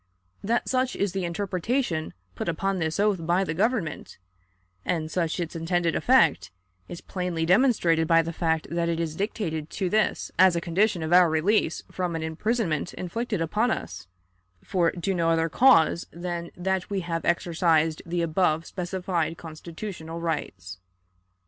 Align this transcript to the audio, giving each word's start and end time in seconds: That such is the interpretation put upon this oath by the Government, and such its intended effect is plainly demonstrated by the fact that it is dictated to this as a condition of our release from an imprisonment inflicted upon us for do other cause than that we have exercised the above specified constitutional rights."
That 0.43 0.67
such 0.67 0.95
is 0.95 1.11
the 1.11 1.25
interpretation 1.25 2.15
put 2.33 2.49
upon 2.49 2.79
this 2.79 2.99
oath 2.99 3.23
by 3.23 3.43
the 3.43 3.53
Government, 3.53 4.17
and 4.83 5.11
such 5.11 5.39
its 5.39 5.55
intended 5.55 5.95
effect 5.95 6.49
is 6.89 7.01
plainly 7.01 7.45
demonstrated 7.45 8.07
by 8.07 8.23
the 8.23 8.33
fact 8.33 8.65
that 8.71 8.89
it 8.89 8.99
is 8.99 9.15
dictated 9.15 9.69
to 9.69 9.91
this 9.91 10.31
as 10.39 10.55
a 10.55 10.59
condition 10.59 11.03
of 11.03 11.13
our 11.13 11.29
release 11.29 11.83
from 11.91 12.15
an 12.15 12.23
imprisonment 12.23 12.95
inflicted 12.95 13.41
upon 13.41 13.69
us 13.69 14.07
for 14.63 14.89
do 14.89 15.19
other 15.19 15.49
cause 15.49 16.07
than 16.11 16.49
that 16.57 16.89
we 16.89 17.01
have 17.01 17.23
exercised 17.23 18.01
the 18.03 18.23
above 18.23 18.65
specified 18.65 19.37
constitutional 19.37 20.19
rights." 20.19 20.79